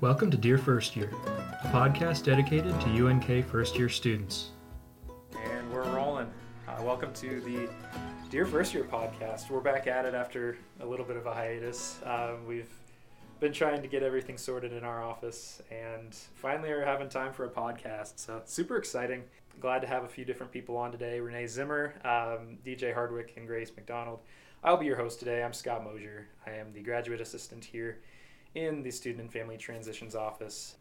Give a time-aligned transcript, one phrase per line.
[0.00, 1.10] Welcome to Dear First Year,
[1.62, 4.48] a podcast dedicated to UNK first year students.
[5.36, 6.32] And we're rolling.
[6.66, 7.68] Uh, welcome to the
[8.30, 9.50] Dear First Year podcast.
[9.50, 12.00] We're back at it after a little bit of a hiatus.
[12.02, 12.70] Uh, we've
[13.40, 17.44] been trying to get everything sorted in our office and finally are having time for
[17.44, 18.12] a podcast.
[18.20, 19.24] So, super exciting.
[19.60, 23.46] Glad to have a few different people on today Renee Zimmer, um, DJ Hardwick, and
[23.46, 24.20] Grace McDonald.
[24.64, 25.42] I'll be your host today.
[25.42, 26.26] I'm Scott Mosier.
[26.46, 27.98] I am the graduate assistant here
[28.54, 30.76] in the Student and Family Transitions Office.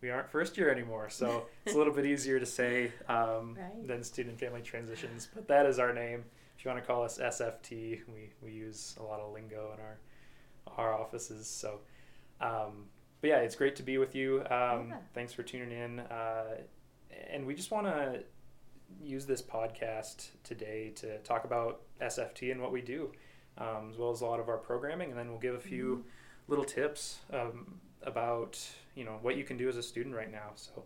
[0.00, 3.86] We aren't first year anymore, so it's a little bit easier to say um, Right.
[3.88, 6.24] than Student and Family Transitions, but that is our name.
[6.58, 9.80] If you want to call us SFT, we, we use a lot of lingo in
[9.80, 9.98] our
[10.78, 11.46] our offices.
[11.46, 11.80] So,
[12.40, 12.86] um,
[13.20, 14.40] but yeah, it's great to be with you.
[14.50, 14.96] Um, Yeah.
[15.12, 16.00] Thanks for tuning in.
[16.00, 16.56] Uh,
[17.30, 18.22] and we just want to
[19.02, 23.12] use this podcast today to talk about SFT and what we do,
[23.58, 26.04] um, as well as a lot of our programming, and then we'll give a few
[26.48, 28.58] little tips um, about
[28.94, 30.50] you know what you can do as a student right now.
[30.56, 30.84] So,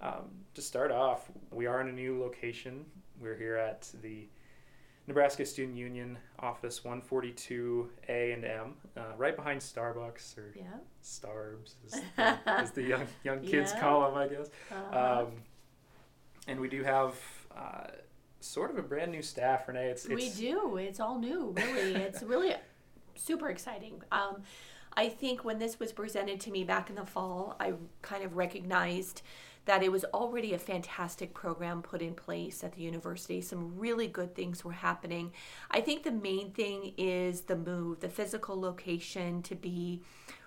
[0.00, 2.84] um, to start off, we are in a new location.
[3.20, 4.26] We're here at the
[5.06, 10.64] Nebraska Student Union Office 142A and M, uh, right behind Starbucks or Yeah.
[11.02, 13.80] Starbs, as the, as the young young kids Yeah.
[13.80, 14.48] call them, I guess.
[14.72, 15.32] Uh, Um,
[16.46, 17.14] and we do have
[17.56, 17.86] uh,
[18.40, 19.88] sort of a brand new staff, Renee.
[19.90, 20.76] It's, we do.
[20.76, 21.94] It's all new, really.
[21.94, 22.54] it's really
[23.14, 24.02] super exciting.
[24.12, 24.42] Um,
[24.96, 28.36] I think when this was presented to me back in the fall, I kind of
[28.36, 29.22] recognized
[29.66, 33.40] that it was already a fantastic program put in place at the university.
[33.40, 35.32] Some really good things were happening.
[35.70, 40.02] I think the main thing is the move, the physical location to be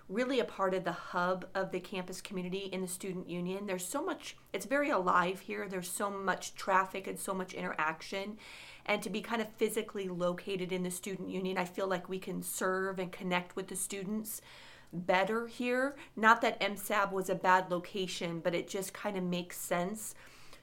[0.08, 3.66] really a part of the hub of the campus community in the student union.
[3.66, 5.68] There's so much, it's very alive here.
[5.68, 8.38] There's so much traffic and so much interaction.
[8.86, 12.18] And to be kind of physically located in the student union, I feel like we
[12.18, 14.40] can serve and connect with the students
[14.92, 15.96] better here.
[16.16, 20.14] Not that MSAB was a bad location, but it just kind of makes sense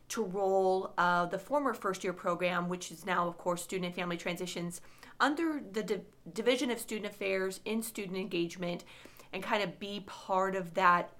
[0.09, 3.95] to roll uh, the former first year program, which is now, of course, Student and
[3.95, 4.81] Family Transitions,
[5.19, 6.01] under the Di-
[6.33, 8.83] Division of Student Affairs in Student Engagement
[9.33, 11.11] and kind of be part of that,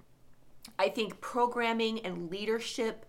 [0.78, 3.06] I think, programming and leadership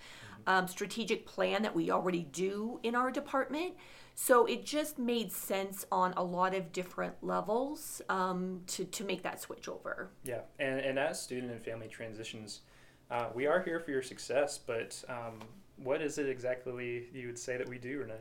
[0.47, 3.73] um, strategic plan that we already do in our department.
[4.15, 9.21] So it just made sense on a lot of different levels um, to, to make
[9.23, 10.09] that switch over.
[10.23, 10.41] yeah.
[10.57, 12.61] And and as student and family transitions,
[13.11, 14.57] uh, we are here for your success.
[14.57, 15.39] But um,
[15.75, 18.15] what is it exactly you would say that we do, Renee?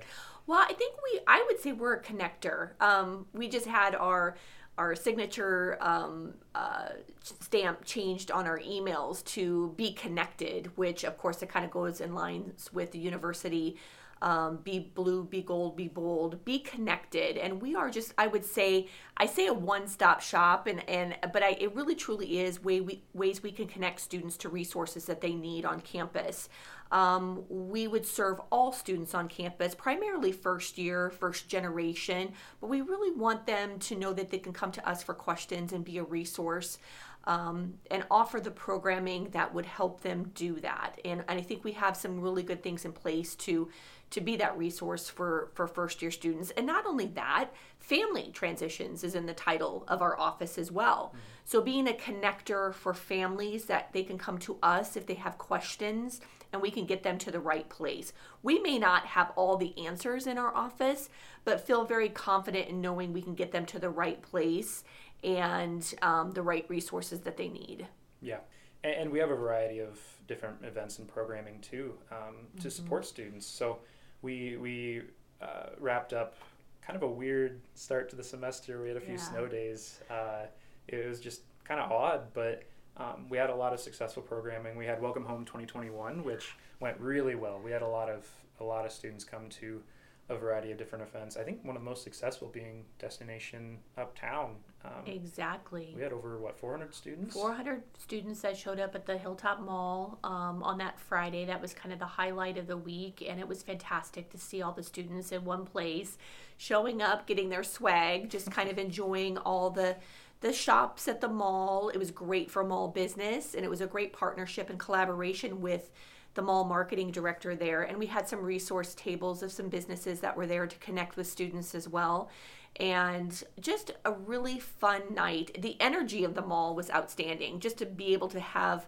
[0.47, 2.81] Well, I think we, I would say we're a connector.
[2.81, 4.37] Um, we just had our
[4.79, 6.89] our signature um, uh,
[7.23, 12.01] stamp changed on our emails to be connected, which of course it kind of goes
[12.01, 13.77] in lines with the university.
[14.23, 18.15] Um, be blue, be gold, be bold, be connected, and we are just.
[18.17, 18.89] I would say,
[19.19, 23.03] I say a one-stop shop, and and but I it really truly is way we,
[23.13, 26.49] ways we can connect students to resources that they need on campus.
[26.91, 32.81] Um, we would serve all students on campus, primarily first year, first generation, but we
[32.81, 35.99] really want them to know that they can come to us for questions and be
[35.99, 36.79] a resource
[37.27, 41.01] um, and offer the programming that would help them do that.
[41.05, 43.69] And, and I think we have some really good things in place to
[44.09, 46.53] to be that resource for for first year students.
[46.53, 47.49] And not only that,
[47.81, 51.13] family transitions is in the title of our office as well.
[51.45, 55.39] So being a connector for families that they can come to us if they have
[55.39, 56.21] questions
[56.53, 58.13] and we can get them to the right place.
[58.43, 61.09] We may not have all the answers in our office,
[61.45, 64.85] but feel very confident in knowing we can get them to the right place
[65.25, 67.87] and um, the right resources that they need.
[68.21, 68.39] Yeah,
[68.85, 73.05] and, and we have a variety of different events and programming too um, to support
[73.07, 73.47] students.
[73.47, 73.79] So
[74.23, 75.03] we we
[75.41, 76.35] uh, wrapped up
[76.83, 78.81] kind of a weird start to the semester.
[78.81, 79.21] We had a few Yeah.
[79.21, 80.01] snow days.
[80.11, 80.47] Uh,
[80.89, 82.63] it was just kind of odd, but
[82.97, 84.77] um, we had a lot of successful programming.
[84.77, 87.61] We had Welcome Home 2021, which went really well.
[87.63, 88.27] We had a lot of
[88.61, 89.83] a lot of students come to
[90.29, 91.37] a variety of different events.
[91.37, 94.57] I think one of the most successful being Destination Uptown.
[94.87, 95.93] Um, Exactly.
[95.97, 97.35] we had over what 400 students.
[97.35, 101.45] 400 students that showed up at the Hilltop Mall um, on that Friday.
[101.45, 104.63] That was kind of the highlight of the week, and it was fantastic to see
[104.63, 106.19] all the students in one place,
[106.57, 109.97] showing up, getting their swag, just kind of enjoying all the
[110.41, 111.89] the shops at the mall.
[111.89, 115.91] It was great for mall business, and it was a great partnership and collaboration with
[116.35, 117.83] the mall marketing director there.
[117.83, 121.27] And we had some resource tables of some businesses that were there to connect with
[121.27, 122.29] students as well
[122.79, 125.59] and just a really fun night.
[125.61, 127.61] The energy of the mall was outstanding.
[127.61, 128.87] Just to be able to have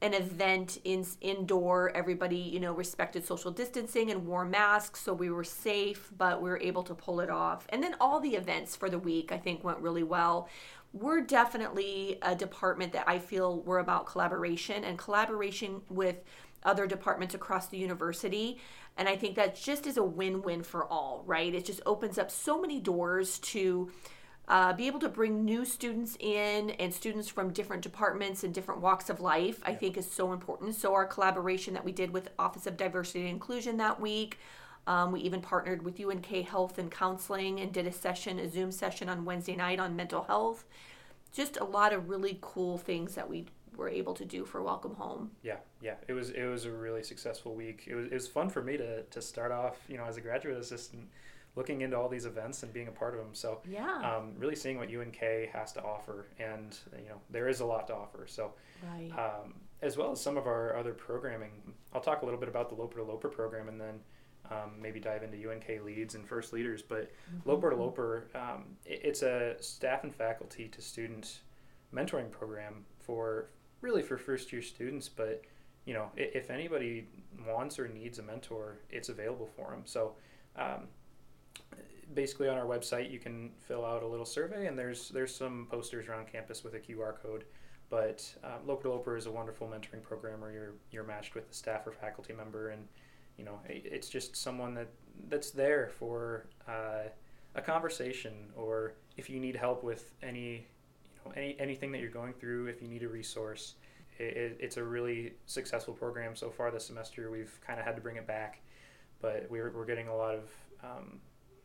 [0.00, 1.90] an event in indoor.
[1.94, 6.48] Everybody, you know, respected social distancing and wore masks, so we were safe, but we
[6.48, 7.66] were able to pull it off.
[7.70, 10.48] And then all the events for the week, I think, went really well.
[10.92, 16.16] We're definitely a department that I feel we're about collaboration and collaboration with
[16.64, 18.58] other departments across the university.
[18.96, 21.54] And I think that just is a win win for all, right?
[21.54, 23.90] It just opens up so many doors to
[24.48, 28.80] uh, be able to bring new students in and students from different departments and different
[28.80, 30.74] walks of life, I think is so important.
[30.74, 34.38] So, our collaboration that we did with Office of Diversity and Inclusion that week.
[34.86, 38.72] Um, we even partnered with UNK Health and Counseling and did a session, a Zoom
[38.72, 40.64] session on Wednesday night on mental health.
[41.30, 43.44] Just a lot of really cool things that we
[43.78, 45.30] were able to do for Welcome Home.
[45.42, 47.84] Yeah, yeah, it was it was a really successful week.
[47.86, 50.20] It was it was fun for me to to start off, you know, as a
[50.20, 51.08] graduate assistant
[51.56, 53.30] looking into all these events and being a part of them.
[53.32, 55.20] So yeah, um, really seeing what UNK
[55.52, 58.26] has to offer, and you know there is a lot to offer.
[58.26, 58.52] So
[58.92, 59.10] right.
[59.16, 61.52] um, as well as some of our other programming,
[61.94, 64.00] I'll talk a little bit about the Loper to Loper program, and then
[64.50, 66.82] um, maybe dive into UNK leads and first leaders.
[66.82, 67.48] But Mm-hmm.
[67.48, 71.42] Loper to Loper, um, it, it's a staff and faculty to student
[71.94, 75.42] mentoring program for really for first year students, but
[75.84, 77.08] you know, if anybody
[77.46, 79.82] wants or needs a mentor, it's available for them.
[79.86, 80.12] So,
[80.54, 80.88] um,
[82.12, 85.66] basically, on our website, you can fill out a little survey, and there's there's some
[85.70, 87.44] posters around campus with a QR code.
[87.90, 91.54] But um, Loper to is a wonderful mentoring program where you're you're matched with a
[91.54, 92.86] staff or faculty member, and
[93.38, 94.88] you know, it's just someone that
[95.28, 97.08] that's there for uh,
[97.54, 100.66] a conversation, or if you need help with any
[101.36, 103.74] any anything that you're going through, if you need a resource
[104.18, 107.30] it, it's a really successful program so far this semester.
[107.30, 108.60] We've kind of had to bring it back,
[109.20, 110.50] but we're, we're getting a lot of
[110.82, 111.20] um,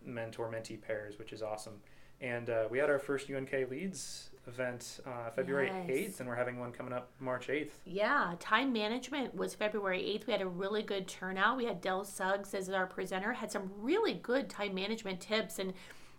[0.05, 1.73] mentor mentee pairs, which is awesome.
[2.21, 5.89] And uh, we had our first UNK Leads event uh, February Yes.
[5.89, 7.71] 8th, and we're having one coming up March 8th.
[7.85, 10.27] Yeah, time management was February 8th.
[10.27, 11.57] We had a really good turnout.
[11.57, 15.59] We had Dell Suggs as our presenter, had some really good time management tips.
[15.59, 15.73] And,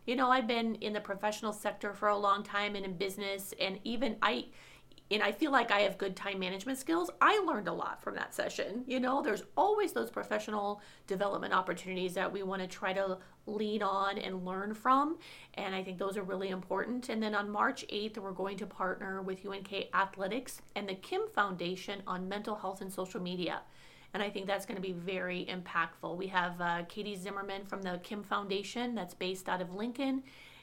[0.07, 3.55] you know, I've been in the professional sector for a long time and in business,
[3.61, 4.47] and even I.
[5.11, 7.11] And I feel like I have good time management skills.
[7.21, 8.85] I learned a lot from that session.
[8.87, 13.83] You know, there's always those professional development opportunities that we want to try to lean
[13.83, 15.19] on and learn from.
[15.55, 17.11] And I think those are really important.
[17.11, 21.29] And then on March 8th, we're going to partner with UNK Athletics and the Kim
[21.35, 23.61] Foundation on mental health and social media.
[24.15, 26.17] And I think that's going to be very impactful.
[26.17, 30.23] We have uh, Katie Zimmerman from the Kim Foundation that's based out of Lincoln.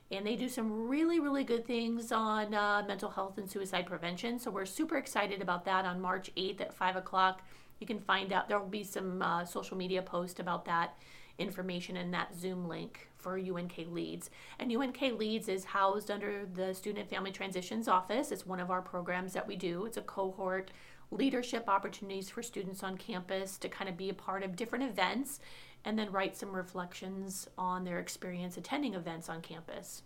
[0.09, 4.39] And they do some really, really good things on uh, mental health and suicide prevention.
[4.39, 7.41] So we're super excited about that on March 8th at 5 o'clock.
[7.79, 10.97] You can find out, there will be some uh, social media post about that
[11.37, 14.29] information and that Zoom link for UNK Leads.
[14.59, 18.31] And UNK Leads is housed under the Student Family Transitions Office.
[18.31, 19.85] It's one of our programs that we do.
[19.85, 20.71] It's a cohort
[21.11, 25.39] leadership opportunities for students on campus to kind of be a part of different events
[25.83, 30.03] and then write some reflections on their experience attending events on campus.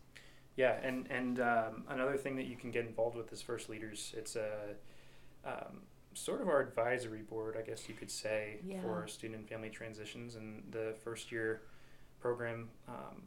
[0.56, 4.14] Yeah, and and um, another thing that you can get involved with is First Leaders.
[4.18, 4.76] It's a
[5.46, 5.82] um,
[6.14, 8.82] sort of our advisory board, I guess you could say, Yeah.
[8.82, 11.64] for student and family transitions and the first year
[12.22, 12.70] program.
[12.88, 13.24] Um,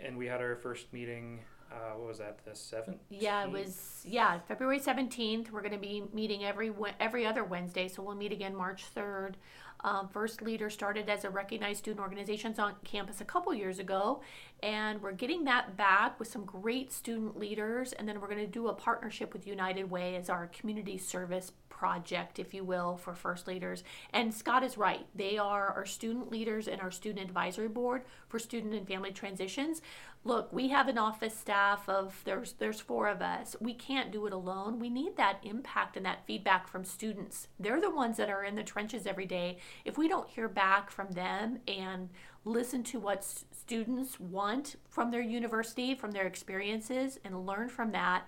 [0.00, 1.40] and we had our first meeting.
[1.72, 2.38] Uh, what was that?
[2.44, 2.98] The seventh.
[3.08, 5.50] Yeah, it was yeah February seventeenth.
[5.50, 6.70] We're going to be meeting every
[7.00, 9.36] every other Wednesday, so we'll meet again March third.
[9.84, 14.22] Um, First Leader started as a recognized student organizations on campus a couple years ago,
[14.62, 17.92] and we're getting that back with some great student leaders.
[17.92, 21.52] And then we're going to do a partnership with United Way as our community service
[21.82, 23.82] project, if you will, for First Leaders.
[24.12, 28.38] And Scott is right; they are our student leaders and our student advisory board for
[28.38, 29.82] student and family transitions.
[30.22, 33.56] Look we have an office staff of there's there's four of us.
[33.60, 34.78] We can't do it alone.
[34.78, 37.48] We need that impact and that feedback from students.
[37.58, 39.58] They're the ones that are in the trenches every day.
[39.84, 42.10] If we don't hear back from them and
[42.44, 48.24] listen to what students want from their university from their experiences and learn from that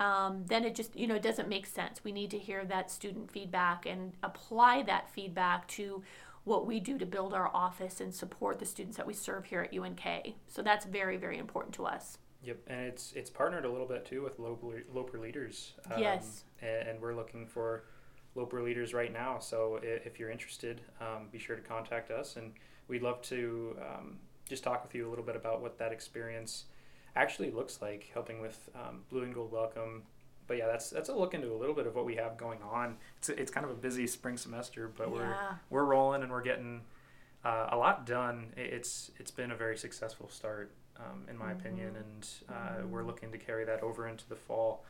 [0.00, 2.90] um, then it just you know it doesn't make sense we need to hear that
[2.90, 6.02] student feedback and apply that feedback to
[6.44, 9.60] what we do to build our office and support the students that we serve here
[9.62, 10.34] at UNK.
[10.48, 12.18] So that's very, very important to us.
[12.42, 15.74] Yep, and it's it's partnered a little bit too with Loper, Loper leaders.
[15.96, 16.42] Yes.
[16.60, 17.84] and, and we're looking for
[18.34, 19.38] Loper leaders right now.
[19.38, 22.54] So i- if you're interested, um, be sure to contact us, and
[22.88, 24.18] we'd love to um,
[24.48, 26.64] just talk with you a little bit about what that experience
[27.16, 30.02] actually looks like, helping with um, Blue and Gold Welcome.
[30.46, 32.58] But yeah, that's that's a look into a little bit of what we have going
[32.62, 32.96] on.
[33.18, 35.36] It's it's kind of a busy spring semester, but we're
[35.70, 36.82] we're rolling and we're getting
[37.44, 38.52] uh, a lot done.
[38.56, 43.30] It's it's been a very successful start, um, in my opinion, and uh, we're looking
[43.32, 44.84] to carry that over into the fall.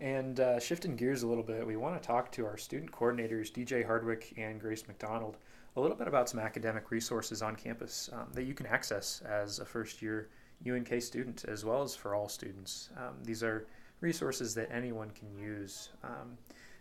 [0.00, 3.50] And uh, shifting gears a little bit, we want to talk to our student coordinators,
[3.50, 5.38] DJ Hardwick and Grace McDonald,
[5.76, 9.58] a little bit about some academic resources on campus um, that you can access as
[9.58, 10.28] a first year
[10.66, 12.90] UNK student, as well as for all students.
[12.96, 13.66] Um, these are
[14.00, 15.90] resources that anyone can use.
[16.02, 16.36] Um,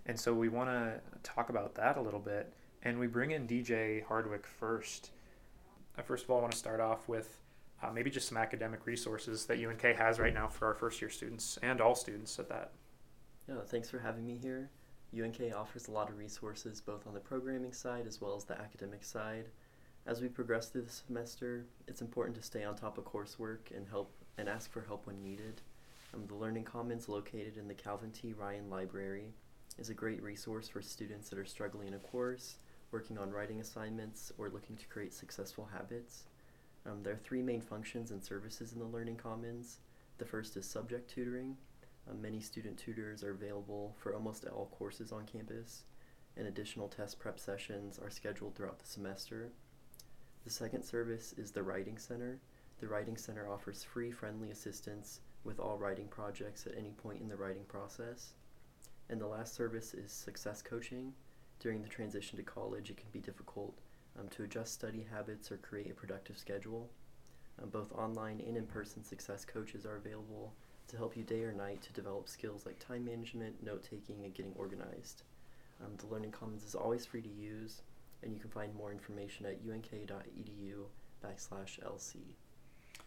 [0.06, 2.54] and so we want to talk about that a little bit.
[2.84, 5.12] And we bring in DJ Hardwick first.
[5.98, 7.42] I first of all want to start off with
[7.84, 11.10] uh, maybe just some academic resources that UNK has right now for our first year
[11.10, 12.72] students and all students at that.
[13.48, 14.70] Yeah, thanks for having me here.
[15.18, 18.60] UNK offers a lot of resources both on the programming side as well as the
[18.60, 19.46] academic side.
[20.08, 23.86] As we progress through the semester, it's important to stay on top of coursework and
[23.90, 25.62] help and ask for help when needed.
[26.14, 28.32] Um, the Learning Commons located in the Calvin T.
[28.32, 29.34] Ryan Library
[29.78, 32.56] is a great resource for students that are struggling in a course,
[32.92, 36.24] working on writing assignments, or looking to create successful habits.
[36.86, 39.80] Um, there are three main functions and services in the Learning Commons.
[40.20, 41.58] The first is subject tutoring.
[42.10, 45.84] Um, many student tutors are available for almost all courses on campus,
[46.38, 49.52] and additional test prep sessions are scheduled throughout the semester.
[50.48, 52.40] The second service is the Writing Center.
[52.80, 57.28] The Writing Center offers free, friendly assistance with all writing projects at any point in
[57.28, 58.32] the writing process.
[59.10, 61.12] And the last service is success coaching.
[61.60, 63.78] During the transition to college, it can be difficult
[64.18, 66.90] um, to adjust study habits or create a productive schedule.
[67.62, 70.54] Um, both online and in person success coaches are available
[70.88, 74.34] to help you day or night to develop skills like time management, note taking, and
[74.34, 75.24] getting organized.
[75.84, 77.82] Um, the Learning Commons is always free to use,
[78.24, 80.86] and you can find more information at unk.edu
[81.24, 82.16] backslash lc.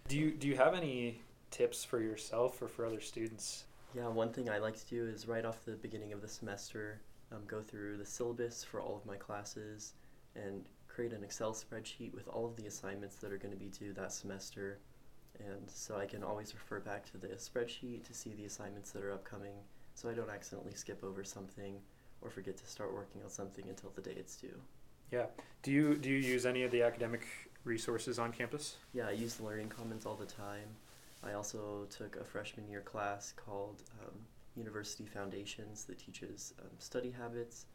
[0.09, 3.64] Do you do you have any tips for yourself or for other students?
[3.95, 7.00] Yeah, one thing I like to do is right off the beginning of the semester,
[7.33, 9.95] um, go through the syllabus for all of my classes
[10.37, 13.69] and create an Excel spreadsheet with all of the assignments that are going to be
[13.69, 14.79] due that semester.
[15.38, 19.02] And so I can always refer back to the spreadsheet to see the assignments that
[19.02, 19.55] are upcoming
[19.95, 21.76] so I don't accidentally skip over something
[22.21, 24.61] or forget to start working on something until the day it's due.
[25.11, 25.26] Yeah.
[25.62, 27.26] Do you do you use any of the academic
[27.64, 28.76] resources on campus?
[28.93, 30.76] Yeah, I use the Learning Commons all the time.
[31.23, 34.14] I also took a freshman year class called um,
[34.57, 37.67] University Foundations that teaches um, study habits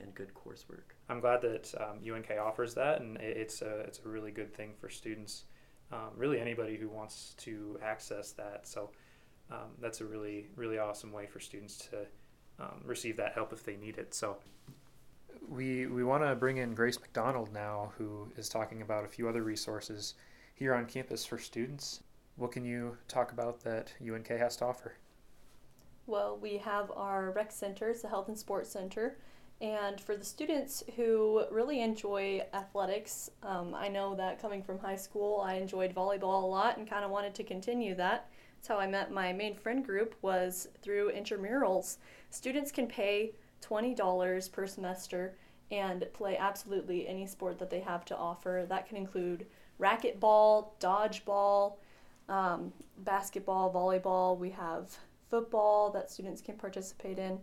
[0.00, 0.94] and good coursework.
[1.08, 4.72] I'm glad that um, UNK offers that, and it's a it's a really good thing
[4.80, 5.44] for students.
[5.92, 8.66] Um, really, anybody who wants to access that.
[8.66, 8.90] So
[9.50, 12.06] um, that's a really really awesome way for students to
[12.60, 14.14] um, receive that help if they need it.
[14.14, 14.38] So
[15.48, 19.28] we we want to bring in Grace McDonald now, who is talking about a few
[19.28, 20.14] other resources
[20.54, 22.02] here on campus for students.
[22.36, 24.94] What can you talk about that UNK has to offer?
[26.06, 29.18] Well, we have our rec center, it's a health and sports center.
[29.60, 34.96] And for the students who really enjoy athletics, um, I know that coming from high
[34.96, 38.30] school, I enjoyed volleyball a lot and kind of wanted to continue that.
[38.56, 41.96] That's how I met my main friend group was through intramurals.
[42.30, 45.34] Students can pay $20 per semester
[45.70, 48.64] and play absolutely any sport that they have to offer.
[48.68, 49.46] That can include
[49.80, 51.74] racquetball, dodgeball,
[52.28, 54.38] um, basketball, volleyball.
[54.38, 54.96] We have
[55.30, 57.38] football that students can participate in.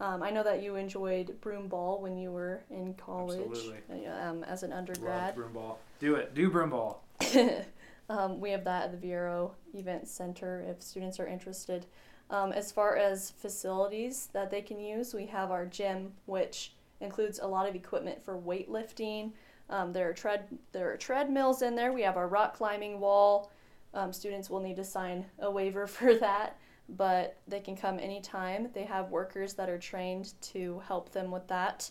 [0.00, 4.06] Um, I know that you enjoyed broomball when you were in college Absolutely.
[4.06, 5.26] um, as an undergrad.
[5.28, 5.78] Love broom ball.
[5.98, 6.34] Do it.
[6.34, 7.04] Do broom ball.
[8.08, 11.84] um, we have that at the Viaero Event Center if students are interested.
[12.30, 17.40] Um, as far as facilities that they can use, we have our gym, which includes
[17.40, 19.32] a lot of equipment for weightlifting.
[19.68, 21.92] Um, there are tread there are treadmills in there.
[21.92, 23.50] We have our rock climbing wall.
[23.94, 26.56] Um, students will need to sign a waiver for that,
[26.88, 28.68] but they can come anytime.
[28.74, 31.90] They have workers that are trained to help them with that.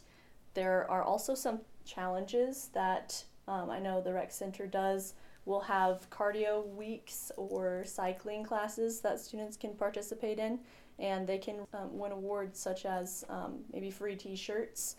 [0.54, 5.16] There are also some challenges that um, I know the rec center does.
[5.50, 10.60] We'll have cardio weeks or cycling classes that students can participate in,
[11.00, 14.98] and they can um, win awards such as um, maybe free t shirts.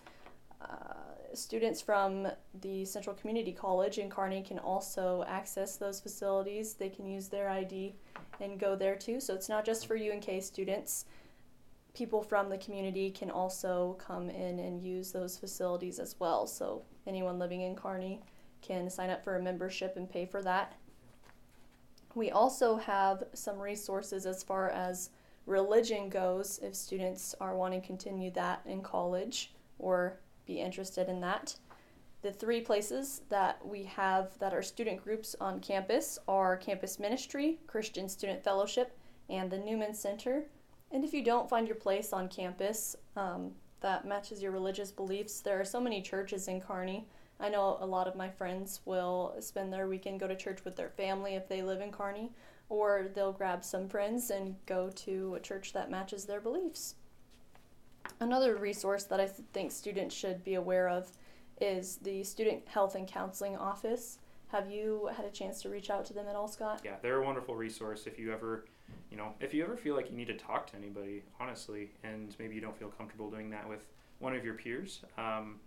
[0.61, 2.27] Uh, students from
[2.63, 6.75] the Central Community College in Kearney can also access those facilities.
[6.75, 7.95] They can use their ID
[8.41, 9.21] and go there too.
[9.21, 11.05] So it's not just for UNK students.
[11.95, 16.49] People from the community can also come in and use those facilities as well.
[16.49, 18.21] So anyone living in Kearney
[18.63, 20.75] can sign up for a membership and pay for that.
[22.15, 25.11] We also have some resources as far as
[25.47, 31.21] religion goes if students are wanting to continue that in college or be interested in
[31.21, 31.57] that.
[32.23, 37.59] The three places that we have that are student groups on campus are Campus Ministry,
[37.67, 38.99] Christian Student Fellowship,
[39.31, 40.45] and the Newman Center.
[40.91, 45.41] And if you don't find your place on campus um, that matches your religious beliefs,
[45.41, 47.07] there are so many churches in Kearney.
[47.41, 50.77] I know a lot of my friends will spend their weekend go to church with
[50.77, 52.33] their family if they live in Kearney,
[52.69, 56.97] or they'll grab some friends and go to a church that matches their beliefs.
[58.21, 61.11] Another resource that I think students should be aware of
[61.61, 64.19] is the Student Health and Counseling Office.
[64.49, 66.81] Have you had a chance to reach out to them at all, Scott?
[66.85, 68.67] Yeah, they're a wonderful resource if you ever,
[69.11, 72.35] you know, if you ever feel like you need to talk to anybody, honestly, and
[72.39, 73.81] maybe you don't feel comfortable doing that with
[74.19, 75.01] one of your peers.
[75.17, 75.61] Um,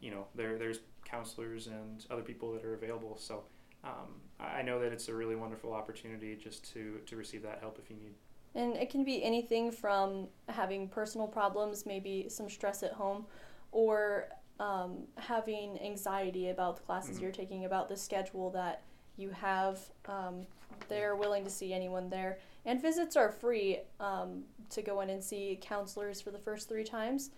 [0.00, 3.16] you know, there there's counselors and other people that are available.
[3.16, 3.44] So
[3.84, 7.78] um, I know that it's a really wonderful opportunity just to to receive that help
[7.82, 8.14] if you need.
[8.54, 13.26] And it can be anything from having personal problems, maybe some stress at home,
[13.70, 17.22] or um, having anxiety about the classes Mhm.
[17.22, 18.82] you're taking, about the schedule that
[19.18, 19.80] you have.
[20.06, 20.46] Um,
[20.88, 22.38] they're willing to see anyone there.
[22.64, 26.84] And visits are free um, to go in and see counselors for the first three
[26.84, 27.30] times.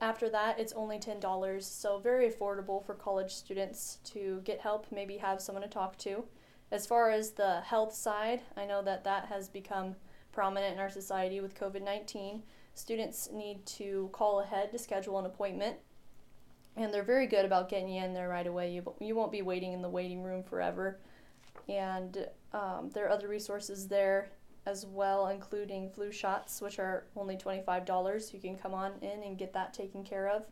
[0.00, 5.16] After that, it's only $10, so very affordable for college students to get help, maybe
[5.16, 6.24] have someone to talk to.
[6.70, 9.96] As far as the health side, I know that that has become
[10.30, 12.42] prominent in our society with COVID 19.
[12.74, 15.78] Students need to call ahead to schedule an appointment,
[16.76, 18.70] and they're very good about getting you in there right away.
[18.70, 21.00] You, you won't be waiting in the waiting room forever.
[21.68, 24.30] And um, there are other resources there
[24.66, 28.32] as well, including flu shots, which are only $25.
[28.32, 30.44] You can come on in and get that taken care of.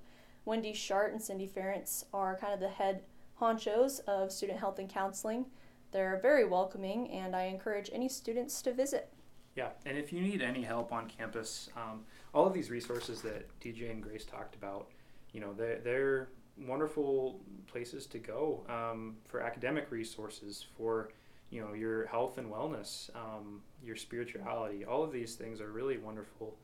[0.45, 3.03] Wendy Shart and Cindy Ferentz are kind of the head
[3.41, 5.47] honchos of student health and counseling.
[5.93, 9.13] They're very welcoming, and I encourage any students to visit.
[9.55, 13.49] Yeah, and if you need any help on campus, um, all of these resources that
[13.61, 14.89] DJ and Grace talked about,
[15.33, 21.11] you know, they're, they're wonderful places to go um, for academic resources, for
[21.51, 24.85] you know your health and wellness, um, your spirituality.
[24.85, 26.57] All of these things are really wonderful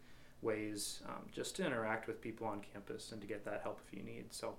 [0.42, 3.96] ways um, just to interact with people on campus and to get that help if
[3.96, 4.26] you need.
[4.30, 4.54] So,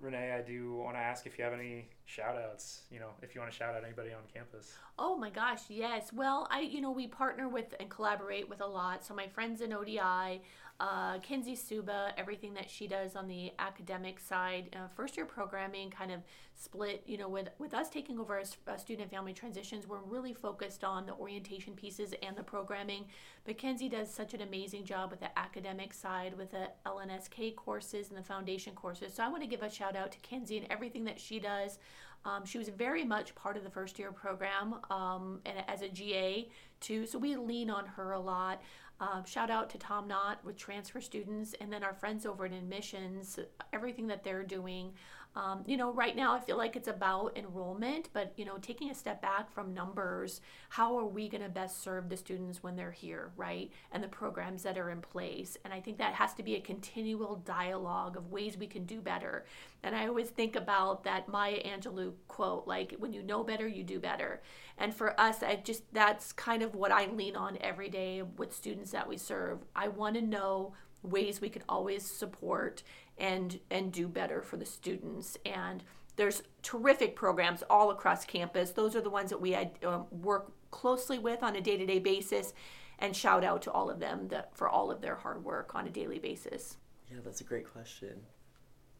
[0.00, 3.34] Renee, I do want to ask if you have any shout outs, you know, if
[3.34, 4.74] you want to shout out anybody on campus.
[4.98, 6.12] Oh my gosh, yes.
[6.12, 9.04] Well, I you know we partner with and collaborate with a lot.
[9.04, 10.42] So my friends in ODI,
[10.80, 15.90] uh, Kenzie Suba, everything that she does on the academic side, uh, first year programming
[15.90, 16.20] kind of
[16.54, 17.02] split.
[17.06, 20.32] You know, with with us taking over as uh, student and family transitions, we're really
[20.32, 23.04] focused on the orientation pieces and the programming.
[23.44, 28.08] But Kenzie does such an amazing job with the academic side, with the LNSK courses
[28.08, 29.14] and the foundation courses.
[29.14, 31.78] So I want to give a shout out to Kenzie and everything that she does.
[32.24, 35.88] Um, she was very much part of the first year program um, and as a
[35.88, 36.48] GA
[36.80, 38.62] too, so we lean on her a lot.
[39.00, 42.52] Um, shout out to Tom Knott with transfer students, and then our friends over at
[42.52, 43.38] admissions,
[43.72, 44.92] everything that they're doing.
[45.36, 48.90] Um, you know, right now I feel like it's about enrollment, but you know, taking
[48.90, 50.40] a step back from numbers,
[50.70, 53.70] how are we going to best serve the students when they're here, right?
[53.92, 55.56] And the programs that are in place.
[55.64, 59.00] And I think that has to be a continual dialogue of ways we can do
[59.00, 59.44] better.
[59.84, 63.84] And I always think about that Maya Angelou quote, like, when you know better, you
[63.84, 64.42] do better.
[64.78, 68.54] And for us, I just, that's kind of what I lean on every day with
[68.54, 69.60] students that we serve.
[69.74, 72.82] I want to know ways we can always support
[73.18, 75.82] and and do better for the students and
[76.16, 81.18] there's terrific programs all across campus those are the ones that we um, work closely
[81.18, 82.52] with on a day-to-day basis
[82.98, 85.86] and shout out to all of them that, for all of their hard work on
[85.86, 86.76] a daily basis
[87.10, 88.20] Yeah, that's a great question.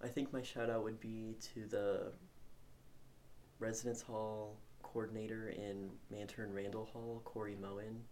[0.02, 2.12] I think my shout out would be to the
[3.58, 8.02] residence hall coordinator in Mantor and Randall Hall, Corey Moen.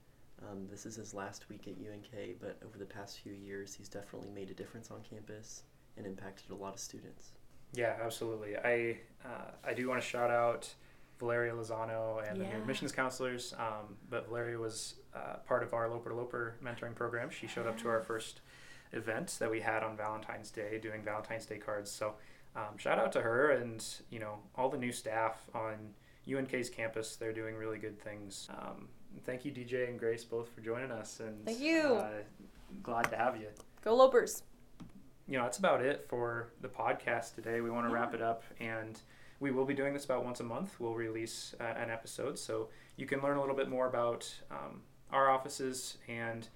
[0.42, 3.88] Um, this is his last week at UNK, but over the past few years, he's
[3.88, 5.64] definitely made a difference on campus
[5.96, 7.32] and impacted a lot of students.
[7.74, 8.56] Yeah, absolutely.
[8.56, 10.72] I uh, I do want to shout out
[11.18, 13.54] Valeria Lozano and the new admissions counselors.
[13.58, 17.30] Um, but Valeria was uh, part of our Loper to Loper mentoring program.
[17.30, 18.40] She showed up to our first
[18.92, 21.90] event that we had on Valentine's Day, doing Valentine's Day cards.
[21.90, 22.14] So
[22.56, 25.94] um, shout out to her and you know all the new staff on
[26.32, 27.16] UNK's campus.
[27.16, 28.48] They're doing really good things.
[28.50, 28.88] Um,
[29.24, 31.20] thank you, DJ and Grace, both for joining us.
[31.20, 31.94] And Thank you.
[31.94, 32.10] Uh,
[32.82, 33.48] glad to have you
[33.82, 34.42] Go Lopers!
[35.28, 37.60] you know, that's about it for the podcast today.
[37.60, 38.98] We want to wrap it up, and
[39.40, 40.80] we will be doing this about once a month.
[40.80, 44.80] We'll release uh, an episode, so you can learn a little bit more about um,
[45.12, 46.48] our offices and,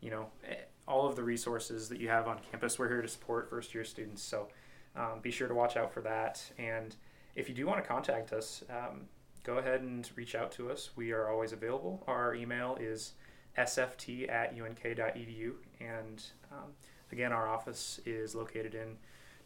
[0.00, 0.54] you know, eh,
[0.86, 2.78] all of the resources that you have on campus.
[2.78, 4.46] We're here to support first year students, so
[4.94, 6.40] um, be sure to watch out for that.
[6.56, 6.94] And
[7.34, 9.02] if you do want to contact us, um,
[9.42, 10.90] go ahead and reach out to us.
[10.96, 12.02] We are always available.
[12.06, 13.12] Our email is
[13.58, 16.22] sft at unk.edu, and
[16.52, 16.72] um,
[17.12, 18.96] Again, our office is located in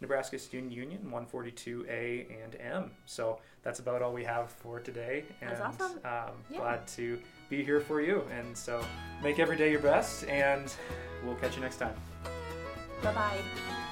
[0.03, 2.91] Nebraska Student Union, 142A and M.
[3.07, 5.25] So that's about all we have for today.
[5.41, 5.99] And That's awesome.
[6.05, 6.59] um, Yeah.
[6.59, 8.23] glad to be here for you.
[8.31, 8.85] And so
[9.23, 10.71] make every day your best, and
[11.25, 11.95] we'll catch you next time.
[13.03, 13.84] bye bye